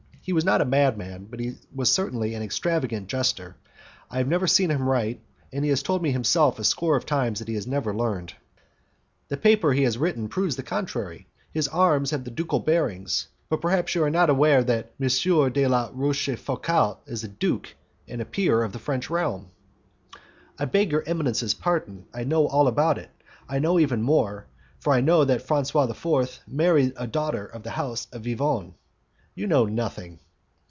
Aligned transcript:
He 0.23 0.33
was 0.33 0.45
not 0.45 0.61
a 0.61 0.65
madman, 0.65 1.25
but 1.25 1.39
he 1.39 1.55
certainly 1.83 2.29
was 2.29 2.37
an 2.37 2.43
extravagant 2.43 3.07
jester. 3.07 3.55
I 4.07 4.19
have 4.19 4.27
never 4.27 4.45
seen 4.45 4.69
him 4.69 4.87
write, 4.87 5.19
and 5.51 5.63
he 5.65 5.71
has 5.71 5.81
told 5.81 6.03
me 6.03 6.11
himself 6.11 6.59
a 6.59 6.63
score 6.63 6.95
of 6.95 7.07
times 7.07 7.39
that 7.39 7.47
he 7.47 7.55
had 7.55 7.65
never 7.65 7.91
learned." 7.93 8.35
"The 9.29 9.35
paper 9.37 9.73
he 9.73 9.81
has 9.81 9.97
written 9.97 10.29
proves 10.29 10.55
the 10.57 10.61
contrary. 10.63 11.25
His 11.51 11.67
arms 11.67 12.11
have 12.11 12.23
the 12.23 12.29
ducal 12.29 12.59
bearings; 12.59 13.29
but 13.49 13.61
perhaps 13.61 13.95
you 13.95 14.03
are 14.03 14.11
not 14.11 14.29
aware 14.29 14.63
that 14.63 14.93
M. 15.01 15.51
de 15.51 15.67
la 15.67 15.89
Rochefoucault 15.91 16.99
is 17.07 17.23
a 17.23 17.27
duke 17.27 17.73
and 18.07 18.31
peer 18.31 18.61
of 18.61 18.73
the 18.73 18.79
French 18.79 19.09
realm?" 19.09 19.49
"I 20.59 20.65
beg 20.65 20.91
your 20.91 21.03
eminence's 21.07 21.55
pardon; 21.55 22.05
I 22.13 22.25
know 22.25 22.47
all 22.47 22.67
about 22.67 22.99
it; 22.99 23.09
I 23.49 23.57
know 23.57 23.79
even 23.79 24.03
more, 24.03 24.45
for 24.79 24.93
I 24.93 25.01
know 25.01 25.25
that 25.25 25.41
Francois 25.41 25.87
VI. 25.87 26.27
married 26.47 26.93
a 26.95 27.07
daughter 27.07 27.43
of 27.45 27.63
the 27.63 27.71
house 27.71 28.07
of 28.11 28.21
Vivonne." 28.23 28.75
"You 29.33 29.47
know 29.47 29.63
nothing." 29.65 30.19